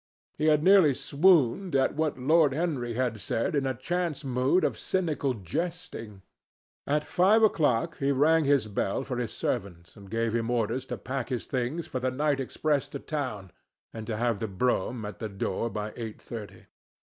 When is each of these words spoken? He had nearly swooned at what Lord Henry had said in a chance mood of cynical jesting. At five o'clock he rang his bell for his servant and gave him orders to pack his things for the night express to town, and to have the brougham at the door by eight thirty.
He 0.39 0.47
had 0.47 0.63
nearly 0.63 0.95
swooned 0.95 1.75
at 1.75 1.93
what 1.93 2.17
Lord 2.17 2.53
Henry 2.55 2.95
had 2.95 3.19
said 3.19 3.53
in 3.53 3.67
a 3.67 3.75
chance 3.75 4.23
mood 4.23 4.63
of 4.63 4.75
cynical 4.75 5.35
jesting. 5.35 6.23
At 6.87 7.05
five 7.05 7.43
o'clock 7.43 7.99
he 7.99 8.11
rang 8.11 8.45
his 8.45 8.65
bell 8.65 9.03
for 9.03 9.17
his 9.17 9.31
servant 9.31 9.91
and 9.95 10.09
gave 10.09 10.33
him 10.33 10.49
orders 10.49 10.87
to 10.87 10.97
pack 10.97 11.29
his 11.29 11.45
things 11.45 11.85
for 11.85 11.99
the 11.99 12.09
night 12.09 12.39
express 12.39 12.87
to 12.87 12.97
town, 12.97 13.51
and 13.93 14.07
to 14.07 14.17
have 14.17 14.39
the 14.39 14.47
brougham 14.47 15.05
at 15.05 15.19
the 15.19 15.29
door 15.29 15.69
by 15.69 15.93
eight 15.95 16.19
thirty. 16.19 16.65